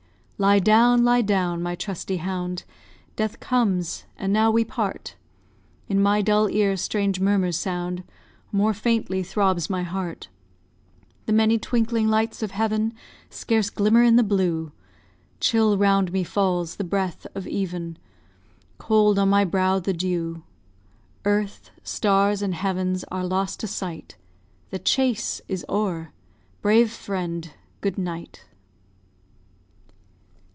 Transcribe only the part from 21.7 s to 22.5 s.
stars,